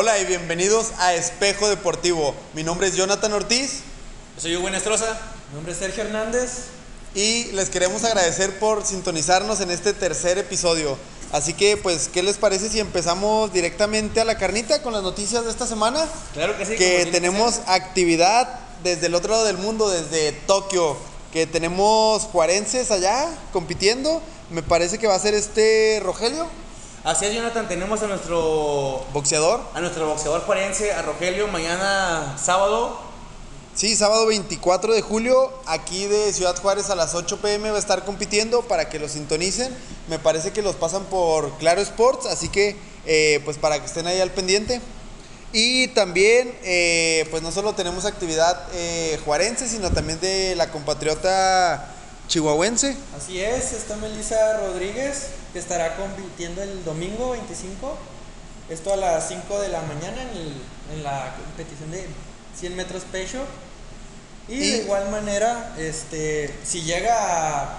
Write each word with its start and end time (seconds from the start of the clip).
Hola 0.00 0.16
y 0.20 0.24
bienvenidos 0.26 0.92
a 0.98 1.14
Espejo 1.14 1.68
Deportivo. 1.68 2.32
Mi 2.54 2.62
nombre 2.62 2.86
es 2.86 2.94
Jonathan 2.94 3.32
Ortiz 3.32 3.80
Yo 4.36 4.42
soy 4.42 4.54
Hugo 4.54 4.68
Estroza. 4.68 5.18
Mi 5.48 5.56
nombre 5.56 5.72
es 5.72 5.78
Sergio 5.80 6.04
Hernández. 6.04 6.66
y 7.16 7.46
les 7.46 7.68
queremos 7.68 8.04
agradecer 8.04 8.60
por 8.60 8.86
sintonizarnos 8.86 9.60
en 9.60 9.72
este 9.72 9.94
tercer 9.94 10.38
episodio. 10.38 10.96
Así 11.32 11.52
que, 11.52 11.76
pues, 11.76 12.06
¿qué 12.06 12.22
les 12.22 12.36
parece 12.36 12.68
si 12.68 12.78
empezamos 12.78 13.52
directamente 13.52 14.20
a 14.20 14.24
la 14.24 14.38
carnita 14.38 14.82
con 14.82 14.92
las 14.92 15.02
noticias 15.02 15.44
de 15.44 15.50
esta 15.50 15.66
semana? 15.66 16.06
Claro 16.32 16.56
que 16.56 16.64
sí. 16.64 16.76
que 16.76 17.06
tenemos 17.10 17.62
actividad 17.66 18.60
desde 18.84 19.06
el 19.06 19.16
otro 19.16 19.32
lado 19.32 19.46
del 19.46 19.58
mundo, 19.58 19.90
desde 19.90 20.30
Tokio, 20.30 20.96
que 21.32 21.48
tenemos 21.48 22.22
juarenses 22.22 22.92
allá 22.92 23.28
compitiendo. 23.52 24.22
Me 24.50 24.62
parece 24.62 24.98
que 24.98 25.08
va 25.08 25.16
a 25.16 25.18
ser 25.18 25.34
este 25.34 26.00
Rogelio, 26.04 26.46
Así 27.08 27.24
es, 27.24 27.34
Jonathan. 27.34 27.66
Tenemos 27.66 28.02
a 28.02 28.06
nuestro, 28.06 29.02
boxeador. 29.14 29.62
a 29.72 29.80
nuestro 29.80 30.06
boxeador 30.06 30.42
juarense, 30.42 30.92
a 30.92 31.00
Rogelio, 31.00 31.48
mañana 31.48 32.36
sábado. 32.38 33.00
Sí, 33.74 33.96
sábado 33.96 34.26
24 34.26 34.92
de 34.92 35.00
julio, 35.00 35.50
aquí 35.64 36.04
de 36.04 36.34
Ciudad 36.34 36.54
Juárez 36.60 36.90
a 36.90 36.94
las 36.94 37.14
8 37.14 37.38
pm 37.38 37.70
va 37.70 37.76
a 37.76 37.80
estar 37.80 38.04
compitiendo 38.04 38.60
para 38.60 38.90
que 38.90 38.98
lo 38.98 39.08
sintonicen. 39.08 39.74
Me 40.08 40.18
parece 40.18 40.52
que 40.52 40.60
los 40.60 40.76
pasan 40.76 41.02
por 41.04 41.56
Claro 41.56 41.80
Sports, 41.80 42.26
así 42.26 42.50
que 42.50 42.76
eh, 43.06 43.40
pues 43.42 43.56
para 43.56 43.80
que 43.80 43.86
estén 43.86 44.06
ahí 44.06 44.20
al 44.20 44.32
pendiente. 44.32 44.82
Y 45.54 45.88
también, 45.88 46.54
eh, 46.62 47.26
pues 47.30 47.42
no 47.42 47.52
solo 47.52 47.72
tenemos 47.72 48.04
actividad 48.04 48.68
eh, 48.74 49.18
juarense, 49.24 49.66
sino 49.66 49.90
también 49.92 50.20
de 50.20 50.54
la 50.56 50.70
compatriota 50.70 51.94
chihuahuense. 52.28 52.96
Así 53.16 53.40
es, 53.40 53.72
está 53.72 53.96
Melissa 53.96 54.58
Rodríguez, 54.58 55.28
que 55.52 55.58
estará 55.58 55.96
compitiendo 55.96 56.62
el 56.62 56.84
domingo 56.84 57.30
25. 57.30 57.96
Esto 58.70 58.92
a 58.92 58.96
las 58.96 59.28
5 59.28 59.60
de 59.60 59.68
la 59.68 59.80
mañana 59.82 60.22
en, 60.22 60.28
el- 60.36 60.62
en 60.94 61.02
la 61.02 61.34
competición 61.36 61.90
de 61.90 62.06
100 62.58 62.76
metros 62.76 63.02
pecho. 63.10 63.40
Y, 64.48 64.54
Y- 64.54 64.58
de 64.72 64.78
igual 64.82 65.10
manera, 65.10 65.74
este, 65.78 66.54
si 66.64 66.82
llega 66.82 67.14
a, 67.62 67.78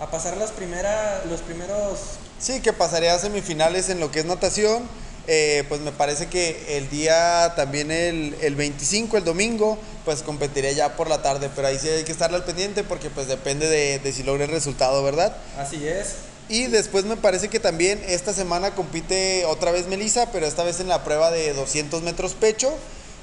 a 0.00 0.10
pasar 0.10 0.36
las 0.36 0.50
primeras, 0.50 1.24
los 1.26 1.40
primeros 1.40 1.98
Sí, 2.40 2.60
que 2.60 2.72
pasaría 2.72 3.14
a 3.14 3.18
semifinales 3.20 3.88
en 3.88 4.00
lo 4.00 4.10
que 4.10 4.18
es 4.20 4.24
natación. 4.24 4.82
Eh, 5.28 5.64
pues 5.68 5.80
me 5.80 5.92
parece 5.92 6.26
que 6.26 6.76
el 6.76 6.90
día 6.90 7.52
también 7.54 7.90
el, 7.90 8.34
el 8.40 8.56
25, 8.56 9.16
el 9.18 9.24
domingo, 9.24 9.78
pues 10.04 10.22
competiría 10.22 10.72
ya 10.72 10.96
por 10.96 11.08
la 11.08 11.22
tarde. 11.22 11.48
Pero 11.54 11.68
ahí 11.68 11.78
sí 11.78 11.88
hay 11.88 12.02
que 12.04 12.12
estarle 12.12 12.36
al 12.36 12.44
pendiente 12.44 12.82
porque 12.82 13.08
pues 13.08 13.28
depende 13.28 13.68
de, 13.68 13.98
de 14.00 14.12
si 14.12 14.22
logra 14.24 14.44
el 14.44 14.50
resultado, 14.50 15.02
¿verdad? 15.02 15.36
Así 15.56 15.86
es. 15.86 16.14
Y 16.48 16.66
después 16.66 17.04
me 17.04 17.16
parece 17.16 17.48
que 17.48 17.60
también 17.60 18.02
esta 18.06 18.34
semana 18.34 18.74
compite 18.74 19.44
otra 19.46 19.70
vez 19.70 19.86
Melissa, 19.86 20.30
pero 20.32 20.46
esta 20.46 20.64
vez 20.64 20.80
en 20.80 20.88
la 20.88 21.04
prueba 21.04 21.30
de 21.30 21.54
200 21.54 22.02
metros 22.02 22.34
pecho. 22.34 22.72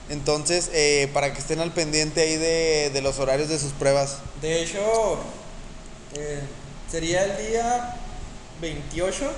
Entonces, 0.10 0.72
eh, 0.74 1.10
para 1.14 1.34
que 1.34 1.40
estén 1.40 1.60
al 1.60 1.72
pendiente 1.72 2.22
ahí 2.22 2.38
de, 2.38 2.90
de 2.92 3.02
los 3.02 3.20
horarios 3.20 3.50
de 3.50 3.60
sus 3.60 3.74
pruebas. 3.74 4.18
De 4.42 4.64
hecho, 4.64 5.20
eh, 6.16 6.40
sería 6.90 7.26
el 7.26 7.48
día 7.50 7.96
28 8.62 9.32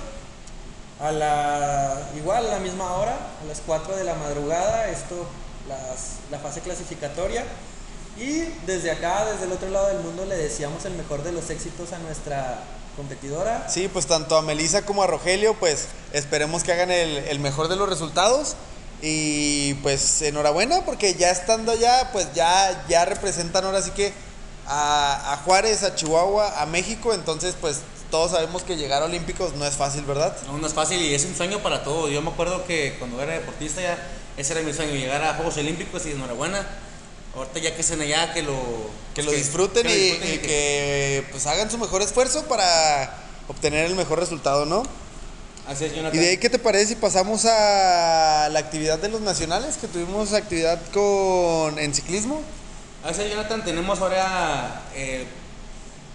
a 1.02 1.10
la 1.12 2.08
igual 2.16 2.46
a 2.46 2.50
la 2.50 2.58
misma 2.60 2.92
hora, 2.94 3.16
a 3.42 3.44
las 3.48 3.60
4 3.66 3.96
de 3.96 4.04
la 4.04 4.14
madrugada, 4.14 4.88
esto 4.88 5.26
las- 5.68 6.30
la 6.30 6.38
fase 6.38 6.60
clasificatoria. 6.60 7.44
Y 8.16 8.42
desde 8.66 8.90
acá, 8.90 9.24
desde 9.24 9.46
el 9.46 9.52
otro 9.52 9.68
lado 9.70 9.88
del 9.88 10.00
mundo, 10.00 10.24
le 10.26 10.36
deseamos 10.36 10.84
el 10.84 10.92
mejor 10.94 11.22
de 11.22 11.32
los 11.32 11.48
éxitos 11.50 11.92
a 11.92 11.98
nuestra 11.98 12.60
competidora. 12.96 13.66
Sí, 13.70 13.88
pues 13.88 14.06
tanto 14.06 14.36
a 14.36 14.42
Melissa 14.42 14.82
como 14.84 15.02
a 15.02 15.06
Rogelio, 15.06 15.54
pues 15.54 15.86
esperemos 16.12 16.62
que 16.62 16.72
hagan 16.72 16.90
el, 16.90 17.16
el 17.18 17.40
mejor 17.40 17.68
de 17.68 17.76
los 17.76 17.88
resultados. 17.88 18.54
Y 19.00 19.74
pues 19.82 20.22
enhorabuena, 20.22 20.84
porque 20.84 21.14
ya 21.14 21.30
estando 21.30 21.72
allá, 21.72 22.10
pues 22.12 22.32
ya, 22.34 22.84
ya 22.88 23.04
representan 23.04 23.64
ahora 23.64 23.82
sí 23.82 23.90
que 23.90 24.12
a, 24.68 25.32
a 25.32 25.36
Juárez, 25.38 25.82
a 25.82 25.94
Chihuahua, 25.96 26.60
a 26.62 26.66
México. 26.66 27.12
Entonces, 27.14 27.56
pues 27.60 27.78
todos 28.12 28.32
sabemos 28.32 28.62
que 28.62 28.76
llegar 28.76 29.02
a 29.02 29.06
Olímpicos 29.06 29.54
no 29.54 29.64
es 29.64 29.74
fácil, 29.74 30.04
¿verdad? 30.04 30.36
No, 30.46 30.58
no 30.58 30.66
es 30.66 30.74
fácil 30.74 31.00
y 31.00 31.14
es 31.14 31.24
un 31.24 31.34
sueño 31.34 31.60
para 31.60 31.82
todos. 31.82 32.10
Yo 32.10 32.20
me 32.20 32.30
acuerdo 32.30 32.66
que 32.66 32.96
cuando 32.98 33.20
era 33.22 33.32
deportista 33.32 33.80
ya, 33.80 33.98
ese 34.36 34.52
era 34.52 34.60
mi 34.60 34.74
sueño, 34.74 34.92
llegar 34.92 35.24
a 35.24 35.32
Juegos 35.32 35.56
Olímpicos 35.56 36.04
y 36.04 36.10
enhorabuena. 36.10 36.64
Ahorita 37.34 37.58
ya 37.60 37.74
que 37.74 37.80
estén 37.80 38.02
allá, 38.02 38.34
que 38.34 38.42
lo, 38.42 38.52
Que 39.14 39.22
pues, 39.22 39.26
lo 39.26 39.32
disfruten, 39.32 39.84
que 39.84 39.88
lo 39.88 39.94
y, 39.94 40.02
disfruten 40.02 40.34
y 40.34 40.38
que 40.38 41.24
pues 41.30 41.46
hagan 41.46 41.70
su 41.70 41.78
mejor 41.78 42.02
esfuerzo 42.02 42.44
para 42.44 43.16
obtener 43.48 43.86
el 43.86 43.94
mejor 43.94 44.18
resultado, 44.18 44.66
¿no? 44.66 44.82
Así 45.66 45.86
es, 45.86 45.94
Jonathan. 45.94 46.14
Y 46.14 46.22
de 46.22 46.30
ahí, 46.32 46.36
¿qué 46.36 46.50
te 46.50 46.58
parece 46.58 46.88
si 46.88 46.96
pasamos 46.96 47.46
a 47.46 48.50
la 48.52 48.58
actividad 48.58 48.98
de 48.98 49.08
los 49.08 49.22
nacionales? 49.22 49.78
Que 49.78 49.88
tuvimos 49.88 50.34
actividad 50.34 50.78
con 50.92 51.78
en 51.78 51.94
ciclismo. 51.94 52.42
Así 53.02 53.22
es, 53.22 53.30
Jonathan. 53.30 53.64
Tenemos 53.64 54.00
ahora 54.00 54.82
eh, 54.94 55.26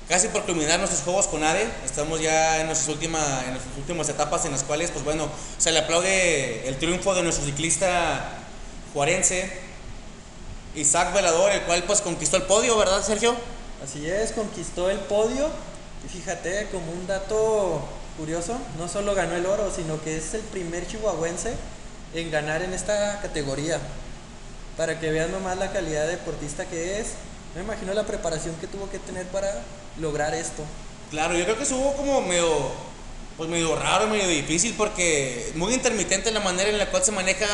casi 0.07 0.29
por 0.29 0.43
culminar 0.43 0.79
nuestros 0.79 1.03
juegos 1.03 1.27
con 1.27 1.43
ADE. 1.43 1.67
Estamos 1.85 2.21
ya 2.21 2.61
en 2.61 2.67
nuestras, 2.67 2.89
última, 2.89 3.19
en 3.45 3.51
nuestras 3.51 3.77
últimas 3.77 4.09
etapas 4.09 4.45
en 4.45 4.51
las 4.51 4.63
cuales, 4.63 4.91
pues 4.91 5.03
bueno, 5.03 5.29
se 5.57 5.71
le 5.71 5.79
aplaude 5.79 6.67
el 6.67 6.77
triunfo 6.77 7.13
de 7.13 7.23
nuestro 7.23 7.45
ciclista 7.45 8.29
juarense, 8.93 9.51
Isaac 10.75 11.13
Velador, 11.13 11.51
el 11.51 11.61
cual 11.63 11.83
pues 11.83 12.01
conquistó 12.01 12.37
el 12.37 12.43
podio, 12.43 12.77
¿verdad, 12.77 13.03
Sergio? 13.03 13.35
Así 13.83 14.09
es, 14.09 14.31
conquistó 14.31 14.89
el 14.89 14.99
podio. 14.99 15.49
Y 16.05 16.09
fíjate, 16.09 16.67
como 16.71 16.91
un 16.91 17.07
dato 17.07 17.83
curioso, 18.17 18.57
no 18.77 18.87
solo 18.87 19.13
ganó 19.13 19.35
el 19.35 19.45
oro, 19.45 19.71
sino 19.75 20.01
que 20.01 20.17
es 20.17 20.33
el 20.33 20.41
primer 20.41 20.87
chihuahuense 20.87 21.53
en 22.13 22.31
ganar 22.31 22.61
en 22.61 22.73
esta 22.73 23.19
categoría. 23.21 23.79
Para 24.77 24.99
que 24.99 25.11
vean 25.11 25.31
nomás 25.31 25.57
la 25.57 25.71
calidad 25.71 26.05
de 26.05 26.11
deportista 26.11 26.65
que 26.65 26.99
es. 26.99 27.07
Me 27.55 27.61
imagino 27.61 27.93
la 27.93 28.03
preparación 28.03 28.55
que 28.55 28.67
tuvo 28.67 28.89
que 28.89 28.99
tener 28.99 29.25
para 29.27 29.61
lograr 29.99 30.33
esto. 30.33 30.63
Claro, 31.11 31.35
yo 31.35 31.43
creo 31.45 31.57
que 31.57 31.63
estuvo 31.63 31.93
como 31.95 32.21
medio, 32.21 32.71
pues 33.37 33.49
medio 33.49 33.75
raro, 33.75 34.07
medio 34.07 34.27
difícil, 34.27 34.73
porque 34.77 35.51
muy 35.55 35.73
intermitente 35.73 36.31
la 36.31 36.39
manera 36.39 36.69
en 36.69 36.77
la 36.77 36.87
cual 36.89 37.03
se 37.03 37.11
maneja, 37.11 37.47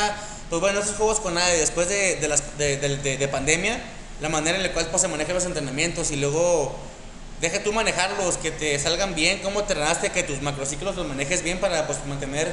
pues 0.50 0.60
bueno, 0.60 0.80
esos 0.80 0.96
juegos 0.96 1.20
con 1.20 1.38
ADE 1.38 1.58
después 1.58 1.88
de, 1.88 2.16
de, 2.16 2.28
las, 2.28 2.58
de, 2.58 2.76
de- 2.76 2.96
de- 2.98 3.16
de 3.16 3.28
pandemia, 3.28 3.80
la 4.20 4.28
manera 4.28 4.56
en 4.58 4.62
la 4.62 4.72
cual 4.72 4.86
pues, 4.90 5.00
se 5.02 5.08
manejan 5.08 5.34
los 5.34 5.44
entrenamientos 5.46 6.10
y 6.10 6.16
luego 6.16 6.74
deja 7.40 7.62
tú 7.62 7.72
manejarlos, 7.72 8.36
que 8.38 8.50
te 8.50 8.78
salgan 8.78 9.14
bien, 9.14 9.40
cómo 9.42 9.62
te 9.64 9.72
entrenaste, 9.72 10.10
que 10.10 10.22
tus 10.22 10.42
macrociclos 10.42 10.96
los 10.96 11.06
manejes 11.06 11.42
bien 11.42 11.58
para 11.60 11.86
pues 11.86 11.98
mantener 12.06 12.52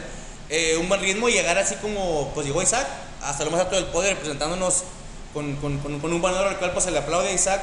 eh, 0.50 0.78
un 0.78 0.88
buen 0.88 1.02
ritmo 1.02 1.28
y 1.30 1.34
llegar 1.34 1.58
así 1.58 1.76
como 1.76 2.32
pues 2.34 2.46
llegó 2.48 2.62
Isaac, 2.62 2.88
hasta 3.22 3.44
lo 3.46 3.52
más 3.52 3.62
alto 3.62 3.76
del 3.76 3.86
podio 3.86 4.10
representándonos 4.12 4.84
con, 5.34 5.56
con, 5.58 5.78
con, 5.80 6.00
con 6.00 6.14
un 6.14 6.24
oro 6.24 6.50
al 6.50 6.58
cual 6.58 6.72
pues 6.72 6.86
se 6.86 6.92
le 6.92 7.00
aplaude 7.00 7.30
a 7.30 7.34
Isaac. 7.34 7.62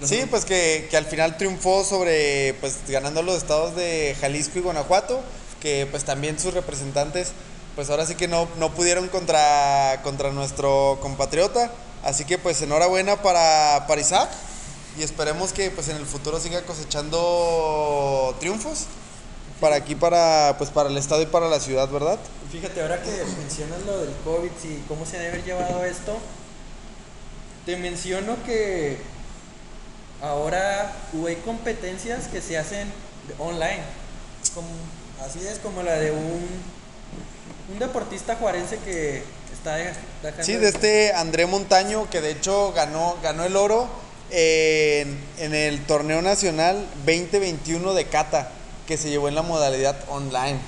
No 0.00 0.06
Sí, 0.06 0.20
sé. 0.20 0.26
pues 0.26 0.44
que, 0.44 0.88
que 0.90 0.96
al 0.96 1.06
final 1.06 1.36
triunfó 1.36 1.84
sobre, 1.84 2.54
pues 2.60 2.76
ganando 2.88 3.22
los 3.22 3.36
estados 3.36 3.74
de 3.76 4.16
Jalisco 4.20 4.58
y 4.58 4.62
Guanajuato, 4.62 5.20
que 5.60 5.86
pues 5.90 6.04
también 6.04 6.38
sus 6.38 6.52
representantes, 6.54 7.32
pues 7.74 7.88
ahora 7.90 8.04
sí 8.06 8.14
que 8.14 8.28
no, 8.28 8.46
no 8.58 8.72
pudieron 8.74 9.08
contra, 9.08 10.00
contra 10.02 10.30
nuestro 10.32 10.98
compatriota. 11.00 11.70
Así 12.04 12.24
que 12.24 12.38
pues 12.38 12.60
enhorabuena 12.62 13.22
para, 13.22 13.86
para 13.88 14.00
Isaac 14.00 14.28
y 14.98 15.02
esperemos 15.02 15.52
que 15.52 15.70
pues 15.70 15.88
en 15.88 15.96
el 15.96 16.06
futuro 16.06 16.38
siga 16.40 16.62
cosechando 16.62 18.34
triunfos 18.38 18.84
para 19.60 19.76
aquí, 19.76 19.94
para, 19.94 20.54
pues, 20.58 20.68
para 20.70 20.90
el 20.90 20.98
estado 20.98 21.22
y 21.22 21.26
para 21.26 21.48
la 21.48 21.58
ciudad, 21.60 21.88
¿verdad? 21.88 22.18
Fíjate, 22.52 22.80
ahora 22.82 23.02
que 23.02 23.10
mencionas 23.38 23.80
lo 23.86 23.98
del 23.98 24.12
COVID 24.24 24.50
y 24.64 24.84
cómo 24.86 25.06
se 25.06 25.16
debe 25.18 25.28
haber 25.30 25.44
llevado 25.44 25.82
esto, 25.84 26.18
te 27.66 27.76
menciono 27.76 28.36
que 28.46 28.96
ahora 30.22 30.92
hay 31.26 31.36
competencias 31.36 32.28
que 32.28 32.40
se 32.40 32.56
hacen 32.58 32.90
online. 33.38 33.80
Como- 34.54 34.68
así 35.26 35.40
es 35.46 35.58
como 35.58 35.82
la 35.82 35.94
de 35.96 36.10
un, 36.12 36.46
un 37.72 37.78
deportista 37.78 38.36
juarense 38.36 38.78
que 38.78 39.22
está 39.52 39.78
dej- 39.78 39.94
dejando 40.22 40.44
Sí, 40.44 40.54
de 40.56 40.68
este 40.68 41.12
André 41.12 41.46
Montaño, 41.46 42.08
que 42.08 42.20
de 42.20 42.30
hecho 42.30 42.72
ganó, 42.72 43.16
ganó 43.22 43.44
el 43.44 43.56
oro 43.56 43.88
en, 44.30 45.18
en 45.38 45.54
el 45.54 45.84
torneo 45.86 46.22
nacional 46.22 46.86
2021 47.04 47.94
de 47.94 48.06
Cata, 48.06 48.50
que 48.86 48.96
se 48.96 49.10
llevó 49.10 49.28
en 49.28 49.34
la 49.34 49.42
modalidad 49.42 49.96
online. 50.08 50.58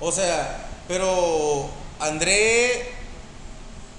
O 0.00 0.12
sea, 0.12 0.66
pero 0.88 1.70
André, 1.98 2.90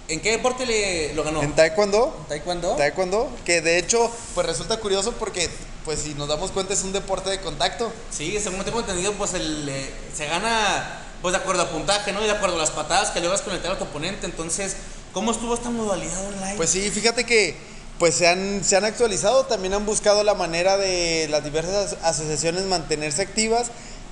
¿en 0.07 0.21
qué 0.21 0.31
deporte 0.31 0.65
le 0.65 1.13
lo 1.13 1.23
ganó? 1.23 1.41
En 1.41 1.53
Taekwondo, 1.53 2.25
taekwondo. 2.27 2.75
Taekwondo, 2.75 3.29
que 3.45 3.61
de 3.61 3.77
hecho, 3.77 4.11
pues 4.35 4.45
resulta 4.47 4.77
curioso 4.79 5.13
porque, 5.13 5.49
pues 5.85 5.99
si 5.99 6.13
nos 6.13 6.27
damos 6.27 6.51
cuenta, 6.51 6.73
es 6.73 6.83
un 6.83 6.93
deporte 6.93 7.29
de 7.29 7.39
contacto. 7.39 7.91
Sí, 8.11 8.37
según 8.41 8.63
tengo 8.63 8.79
entendido, 8.79 9.13
pues 9.13 9.33
el, 9.33 9.67
eh, 9.69 9.89
se 10.15 10.27
gana 10.27 11.03
pues 11.21 11.33
de 11.33 11.39
acuerdo 11.39 11.63
a 11.63 11.69
puntaje, 11.69 12.13
¿no? 12.13 12.21
Y 12.21 12.25
de 12.25 12.31
acuerdo 12.31 12.55
a 12.55 12.59
las 12.59 12.71
patadas 12.71 13.11
que 13.11 13.19
a 13.19 13.37
conectar 13.43 13.71
a 13.71 13.77
tu 13.77 13.85
oponente. 13.85 14.25
Entonces, 14.25 14.75
¿cómo 15.13 15.31
estuvo 15.31 15.53
esta 15.53 15.69
modalidad 15.69 16.25
online? 16.27 16.55
Pues 16.55 16.69
sí, 16.69 16.89
fíjate 16.91 17.23
que 17.23 17.55
pues 17.97 18.13
se 18.13 18.27
han, 18.27 18.63
se 18.63 18.77
han 18.77 18.85
actualizado, 18.85 19.45
también 19.45 19.73
han 19.73 19.85
buscado 19.85 20.23
la 20.23 20.35
manera 20.35 20.77
de 20.77 21.27
las 21.31 21.43
diversas 21.43 21.97
asociaciones 22.03 22.65
mantenerse 22.65 23.23
activas 23.23 23.71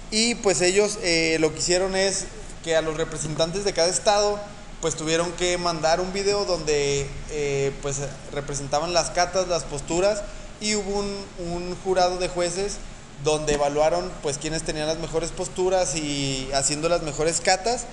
y 0.10 0.36
pues 0.36 0.62
ellos 0.62 0.98
eh, 1.04 1.38
lo 1.40 1.54
que 1.54 1.60
hicieron 1.60 1.96
es 1.96 2.26
que 2.64 2.76
a 2.76 2.82
los 2.82 2.98
representantes 2.98 3.64
de 3.64 3.74
cada 3.74 3.90
estado 3.90 4.40
pues 4.81 4.95
tuvieron 4.95 5.31
que 5.33 5.57
mandar 5.57 6.00
un 6.01 6.13
video 6.13 6.45
donde 6.45 7.07
eh, 7.31 7.72
pues 7.81 8.00
representaban 8.31 8.94
las 8.94 9.10
catas, 9.10 9.48
las 9.48 9.63
posturas 9.63 10.24
y 10.62 10.75
hubo 10.75 11.00
un, 11.00 11.16
un 11.39 11.75
jurado 11.83 12.18
de 12.18 12.27
jueces 12.27 12.77
donde 13.24 13.54
evaluaron 13.54 14.12
pues 14.22 14.38
quiénes 14.38 14.63
tenían 14.63 14.88
las 14.88 15.00
mejores 15.00 15.31
posturas 15.31 15.95
y 15.95 16.50
haciendo 16.54 16.89
las 16.89 17.01
mejores 17.01 17.42
catas 17.42 17.86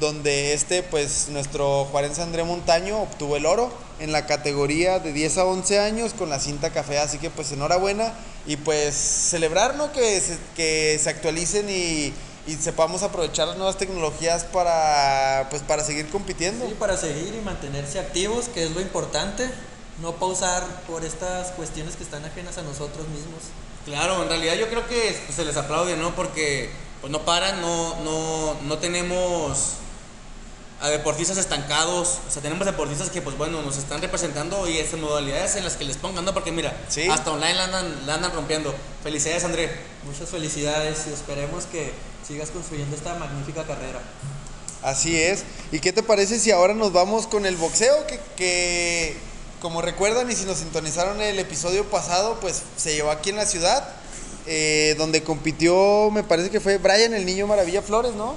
donde 0.00 0.52
este, 0.52 0.82
pues 0.82 1.28
nuestro 1.30 1.86
Juárez 1.86 2.18
André 2.18 2.44
Montaño 2.44 3.02
obtuvo 3.02 3.36
el 3.36 3.46
oro 3.46 3.72
en 3.98 4.12
la 4.12 4.26
categoría 4.26 4.98
de 4.98 5.12
10 5.12 5.38
a 5.38 5.44
11 5.46 5.78
años 5.78 6.12
con 6.12 6.28
la 6.28 6.38
cinta 6.38 6.70
café, 6.70 6.98
así 6.98 7.18
que 7.18 7.30
pues 7.30 7.52
enhorabuena 7.52 8.12
y 8.46 8.56
pues 8.56 8.94
celebrar 8.94 9.74
que, 9.92 10.20
se, 10.20 10.38
que 10.54 10.98
se 11.02 11.08
actualicen 11.08 11.68
y, 11.70 12.12
y, 12.46 12.54
sepamos 12.54 13.02
aprovechar 13.02 13.48
las 13.48 13.56
nuevas 13.56 13.78
tecnologías 13.78 14.44
para, 14.44 15.48
pues, 15.50 15.62
para 15.62 15.84
seguir 15.84 16.08
compitiendo. 16.08 16.66
Sí, 16.66 16.74
para 16.78 16.96
seguir 16.96 17.34
y 17.34 17.44
mantenerse 17.44 17.98
activos, 17.98 18.48
que 18.48 18.64
es 18.64 18.70
lo 18.70 18.80
importante, 18.80 19.48
no 20.00 20.12
pausar 20.12 20.64
por 20.86 21.04
estas 21.04 21.48
cuestiones 21.52 21.96
que 21.96 22.04
están 22.04 22.24
ajenas 22.24 22.58
a 22.58 22.62
nosotros 22.62 23.08
mismos. 23.08 23.40
Claro, 23.84 24.22
en 24.22 24.28
realidad 24.28 24.54
yo 24.54 24.68
creo 24.68 24.86
que 24.86 25.16
se 25.34 25.44
les 25.44 25.56
aplaude, 25.56 25.96
¿no? 25.96 26.14
Porque 26.14 26.70
pues 27.00 27.12
no 27.12 27.20
paran, 27.24 27.60
no, 27.60 27.96
no, 28.02 28.54
no 28.62 28.78
tenemos 28.78 29.76
a 30.80 30.90
deportistas 30.90 31.38
estancados, 31.38 32.18
o 32.28 32.30
sea, 32.30 32.42
tenemos 32.42 32.66
deportistas 32.66 33.08
que, 33.08 33.22
pues 33.22 33.36
bueno, 33.38 33.62
nos 33.62 33.78
están 33.78 34.02
representando 34.02 34.68
y 34.68 34.76
estas 34.76 35.00
modalidades 35.00 35.56
en 35.56 35.64
las 35.64 35.76
que 35.76 35.84
les 35.84 35.96
pongan, 35.96 36.24
¿no? 36.24 36.34
Porque 36.34 36.52
mira, 36.52 36.76
hasta 37.10 37.30
online 37.30 37.54
la 37.54 37.64
andan, 37.64 38.06
la 38.06 38.14
andan 38.14 38.32
rompiendo. 38.32 38.74
Felicidades, 39.02 39.44
André. 39.44 39.70
Muchas 40.04 40.28
felicidades 40.28 41.06
y 41.08 41.12
esperemos 41.12 41.64
que 41.64 41.92
sigas 42.26 42.50
construyendo 42.50 42.94
esta 42.94 43.14
magnífica 43.14 43.64
carrera. 43.64 44.00
Así 44.82 45.18
es. 45.18 45.44
¿Y 45.72 45.80
qué 45.80 45.92
te 45.92 46.02
parece 46.02 46.38
si 46.38 46.50
ahora 46.50 46.74
nos 46.74 46.92
vamos 46.92 47.26
con 47.26 47.46
el 47.46 47.56
boxeo? 47.56 48.06
Que, 48.06 48.20
que 48.36 49.16
como 49.60 49.80
recuerdan 49.80 50.30
y 50.30 50.34
si 50.34 50.44
nos 50.44 50.58
sintonizaron 50.58 51.20
el 51.22 51.38
episodio 51.38 51.84
pasado, 51.86 52.38
pues 52.40 52.62
se 52.76 52.94
llevó 52.94 53.10
aquí 53.10 53.30
en 53.30 53.36
la 53.36 53.46
ciudad, 53.46 53.88
eh, 54.46 54.94
donde 54.98 55.22
compitió, 55.22 56.10
me 56.12 56.22
parece 56.22 56.50
que 56.50 56.60
fue 56.60 56.76
Brian, 56.78 57.14
el 57.14 57.24
niño 57.24 57.46
Maravilla 57.46 57.80
Flores, 57.80 58.12
¿no? 58.12 58.34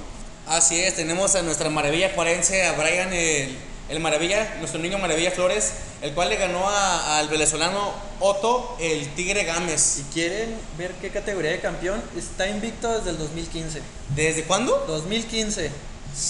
Así 0.50 0.80
es, 0.80 0.96
tenemos 0.96 1.36
a 1.36 1.42
nuestra 1.42 1.70
maravilla 1.70 2.08
forense, 2.08 2.66
a 2.66 2.72
Brian 2.72 3.12
el, 3.12 3.56
el 3.88 4.00
Maravilla, 4.00 4.56
nuestro 4.58 4.80
niño 4.80 4.98
Maravilla 4.98 5.30
Flores, 5.30 5.74
el 6.02 6.12
cual 6.12 6.28
le 6.28 6.38
ganó 6.38 6.68
al 6.68 7.28
venezolano 7.28 7.94
Otto 8.18 8.76
el 8.80 9.06
Tigre 9.14 9.44
Gámez. 9.44 9.80
Si 9.80 10.02
quieren 10.12 10.52
ver 10.76 10.90
qué 11.00 11.10
categoría 11.10 11.52
de 11.52 11.60
campeón, 11.60 12.02
está 12.18 12.48
invicto 12.48 12.92
desde 12.98 13.10
el 13.10 13.18
2015. 13.18 13.80
¿Desde 14.16 14.42
cuándo? 14.42 14.76
2015. 14.88 15.70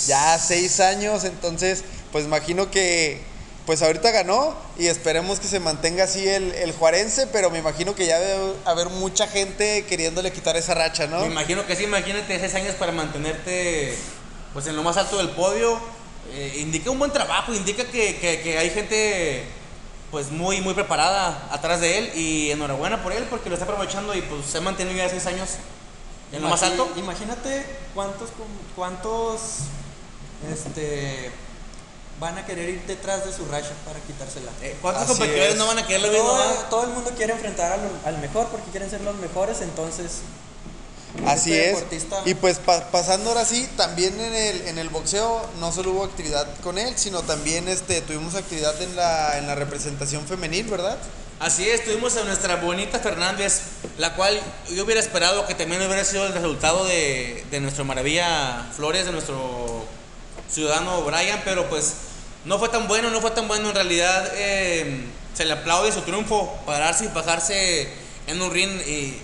Ya 0.08 0.38
seis 0.38 0.80
años, 0.80 1.24
entonces, 1.24 1.82
pues 2.12 2.26
imagino 2.26 2.70
que 2.70 3.22
pues 3.66 3.82
ahorita 3.82 4.10
ganó 4.10 4.56
y 4.78 4.86
esperemos 4.86 5.38
que 5.38 5.46
se 5.46 5.60
mantenga 5.60 6.04
así 6.04 6.26
el, 6.26 6.52
el 6.54 6.72
juarense, 6.72 7.26
pero 7.26 7.50
me 7.50 7.58
imagino 7.58 7.94
que 7.94 8.06
ya 8.06 8.18
debe 8.18 8.54
haber 8.64 8.88
mucha 8.88 9.26
gente 9.26 9.84
queriéndole 9.86 10.32
quitar 10.32 10.56
esa 10.56 10.74
racha, 10.74 11.06
¿no? 11.06 11.20
Me 11.20 11.26
imagino 11.26 11.66
que 11.66 11.76
sí, 11.76 11.84
imagínate 11.84 12.38
seis 12.38 12.54
años 12.54 12.74
para 12.74 12.92
mantenerte 12.92 13.96
pues 14.52 14.66
en 14.66 14.76
lo 14.76 14.82
más 14.82 14.96
alto 14.96 15.18
del 15.18 15.30
podio. 15.30 15.78
Eh, 16.32 16.58
indica 16.60 16.90
un 16.90 16.98
buen 16.98 17.12
trabajo, 17.12 17.52
indica 17.52 17.84
que, 17.84 18.16
que, 18.16 18.40
que, 18.40 18.58
hay 18.58 18.70
gente 18.70 19.44
pues 20.10 20.30
muy, 20.30 20.60
muy 20.60 20.74
preparada 20.74 21.48
atrás 21.50 21.80
de 21.80 21.98
él 21.98 22.12
y 22.14 22.50
enhorabuena 22.50 23.02
por 23.02 23.12
él 23.12 23.24
porque 23.30 23.48
lo 23.48 23.54
está 23.54 23.64
aprovechando 23.64 24.14
y 24.14 24.22
pues 24.22 24.46
se 24.46 24.58
ha 24.58 24.60
mantenido 24.60 24.96
ya 24.96 25.08
seis 25.08 25.26
años 25.26 25.50
en 26.32 26.42
lo 26.42 26.48
más 26.48 26.62
alto. 26.62 26.88
Imagínate 26.96 27.64
cuántos, 27.94 28.30
cuántos, 28.76 29.40
este 30.52 31.30
van 32.20 32.36
a 32.36 32.44
querer 32.44 32.68
ir 32.68 32.82
detrás 32.86 33.24
de 33.24 33.32
su 33.32 33.46
racha 33.46 33.72
para 33.84 33.98
quitársela. 34.00 34.52
Eh, 34.62 34.76
¿Cuántos 34.82 35.06
competidores 35.06 35.56
no 35.56 35.66
van 35.66 35.78
a 35.78 35.86
querer 35.86 36.02
lo 36.02 36.08
mismo? 36.08 36.28
Todo, 36.28 36.54
todo, 36.68 36.84
el 36.84 36.90
mundo 36.90 37.10
quiere 37.16 37.32
enfrentar 37.32 37.72
al, 37.72 37.80
al, 38.04 38.18
mejor 38.18 38.46
porque 38.48 38.70
quieren 38.70 38.90
ser 38.90 39.00
los 39.00 39.16
mejores, 39.16 39.62
entonces. 39.62 40.18
Así 41.26 41.52
este 41.52 41.70
es. 41.70 41.76
Deportista... 41.76 42.22
Y 42.26 42.34
pues 42.34 42.58
pa 42.58 42.90
pasando 42.90 43.30
ahora 43.30 43.44
sí, 43.44 43.68
también 43.76 44.20
en 44.20 44.34
el, 44.34 44.68
en 44.68 44.78
el 44.78 44.90
boxeo 44.90 45.48
no 45.58 45.72
solo 45.72 45.92
hubo 45.92 46.04
actividad 46.04 46.46
con 46.62 46.78
él, 46.78 46.92
sino 46.96 47.22
también 47.22 47.68
este, 47.68 48.02
tuvimos 48.02 48.34
actividad 48.34 48.80
en 48.82 48.94
la, 48.94 49.38
en 49.38 49.46
la 49.46 49.54
representación 49.54 50.26
femenil, 50.26 50.66
¿verdad? 50.66 50.98
Así 51.40 51.66
es, 51.68 51.84
tuvimos 51.84 52.18
a 52.18 52.24
nuestra 52.24 52.56
bonita 52.56 52.98
Fernández, 52.98 53.62
la 53.96 54.14
cual 54.14 54.38
yo 54.74 54.84
hubiera 54.84 55.00
esperado 55.00 55.46
que 55.46 55.54
también 55.54 55.80
hubiera 55.80 56.04
sido 56.04 56.26
el 56.26 56.34
resultado 56.34 56.84
de, 56.84 57.46
de 57.50 57.60
nuestro 57.60 57.86
Maravilla 57.86 58.66
Flores, 58.76 59.06
de 59.06 59.12
nuestro 59.12 59.86
ciudadano 60.50 61.02
Brian, 61.02 61.40
pero 61.44 61.68
pues 61.70 61.94
no 62.44 62.58
fue 62.58 62.68
tan 62.68 62.88
bueno, 62.88 63.10
no 63.10 63.20
fue 63.20 63.30
tan 63.30 63.48
bueno. 63.48 63.68
En 63.68 63.74
realidad 63.74 64.30
eh, 64.34 65.04
se 65.34 65.44
le 65.44 65.52
aplaude 65.52 65.92
su 65.92 66.02
triunfo, 66.02 66.58
pararse 66.66 67.04
y 67.04 67.08
bajarse 67.08 67.88
en 68.26 68.40
un 68.40 68.50
ring 68.50 68.70
y 68.86 69.18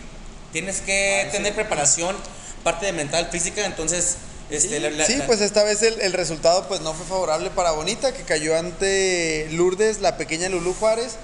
tienes 0.52 0.80
que 0.80 1.24
ah, 1.26 1.32
tener 1.32 1.54
preparación, 1.54 2.16
parte 2.64 2.86
de 2.86 2.92
mental, 2.92 3.28
física, 3.30 3.64
entonces... 3.64 4.16
Este, 4.48 4.76
sí, 4.76 4.78
la, 4.78 4.90
la, 4.90 5.04
sí 5.04 5.20
pues 5.26 5.40
esta 5.40 5.64
vez 5.64 5.82
el, 5.82 6.00
el, 6.00 6.12
resultado 6.12 6.68
pues 6.68 6.80
no 6.80 6.94
fue 6.94 7.04
favorable 7.04 7.50
para 7.50 7.72
Bonita, 7.72 8.14
que 8.14 8.22
cayó 8.22 8.56
ante 8.56 9.48
Lourdes, 9.50 10.00
la 10.00 10.16
pequeña 10.16 10.48
Lulú 10.48 10.72
Juárez. 10.74 11.16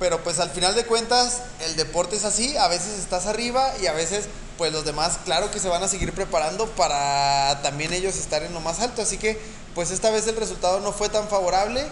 Pero 0.00 0.24
pues 0.24 0.38
al 0.38 0.50
final 0.50 0.74
de 0.74 0.84
cuentas 0.84 1.42
el 1.66 1.76
deporte 1.76 2.16
es 2.16 2.24
así, 2.24 2.56
a 2.56 2.68
veces 2.68 2.98
estás 2.98 3.26
arriba 3.26 3.70
y 3.82 3.86
a 3.86 3.92
veces 3.92 4.24
pues 4.56 4.72
los 4.72 4.84
demás 4.84 5.18
claro 5.24 5.50
que 5.50 5.58
se 5.58 5.68
van 5.68 5.82
a 5.82 5.88
seguir 5.88 6.12
preparando 6.12 6.66
para 6.66 7.60
también 7.62 7.92
ellos 7.92 8.16
estar 8.16 8.42
en 8.42 8.52
lo 8.54 8.60
más 8.60 8.80
alto. 8.80 9.02
Así 9.02 9.18
que 9.18 9.38
pues 9.74 9.90
esta 9.90 10.10
vez 10.10 10.26
el 10.26 10.36
resultado 10.36 10.80
no 10.80 10.92
fue 10.92 11.08
tan 11.08 11.28
favorable. 11.28 11.84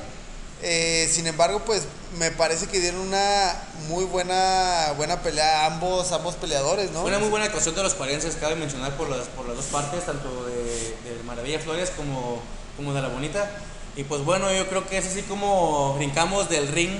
Eh, 0.64 1.10
sin 1.12 1.26
embargo, 1.26 1.62
pues 1.66 1.82
me 2.18 2.30
parece 2.30 2.68
que 2.68 2.78
dieron 2.78 3.00
una 3.00 3.52
muy 3.88 4.04
buena 4.04 4.92
buena 4.96 5.20
pelea 5.20 5.66
ambos 5.66 6.12
ambos 6.12 6.36
peleadores, 6.36 6.92
¿no? 6.92 7.00
Fue 7.00 7.10
una 7.10 7.18
muy 7.18 7.30
buena 7.30 7.46
actuación 7.46 7.74
de 7.74 7.82
los 7.82 7.94
parenses, 7.94 8.36
cabe 8.36 8.54
mencionar 8.54 8.96
por 8.96 9.10
las, 9.10 9.26
por 9.28 9.48
las 9.48 9.56
dos 9.56 9.66
partes, 9.66 10.06
tanto 10.06 10.46
de, 10.46 10.54
de 10.54 11.22
Maravilla 11.24 11.58
Flores 11.58 11.90
como, 11.90 12.40
como 12.76 12.94
de 12.94 13.02
La 13.02 13.08
Bonita. 13.08 13.50
Y 13.96 14.04
pues 14.04 14.24
bueno, 14.24 14.52
yo 14.52 14.68
creo 14.68 14.88
que 14.88 14.98
es 14.98 15.06
así 15.06 15.22
como 15.22 15.94
brincamos 15.94 16.48
del 16.48 16.68
ring 16.68 16.92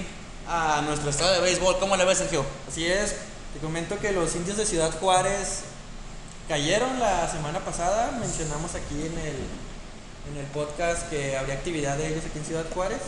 a 0.49 0.83
nuestro 0.83 1.11
estado 1.11 1.33
de 1.33 1.41
béisbol. 1.41 1.79
¿Cómo 1.79 1.97
le 1.97 2.05
ves, 2.05 2.19
Sergio? 2.19 2.45
Así 2.69 2.87
es, 2.87 3.15
te 3.53 3.59
comento 3.61 3.99
que 3.99 4.13
los 4.13 4.35
indios 4.35 4.57
de 4.57 4.67
Ciudad 4.67 4.91
Juárez 4.99 5.61
cayeron 6.49 6.99
la 6.99 7.31
semana 7.31 7.61
pasada, 7.61 8.13
mencionamos 8.19 8.75
aquí 8.75 8.95
en 8.95 9.19
el, 9.19 9.37
en 10.31 10.37
el 10.39 10.47
podcast 10.53 11.09
que 11.11 11.37
habría 11.37 11.55
actividad 11.55 11.97
de 11.97 12.09
ellos 12.09 12.25
aquí 12.29 12.39
en 12.39 12.45
Ciudad 12.45 12.65
Juárez. 12.73 12.99